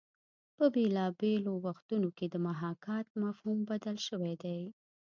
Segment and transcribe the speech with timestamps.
[0.57, 4.61] په بېلابېلو وختونو کې د محاکات مفهوم بدل شوی دی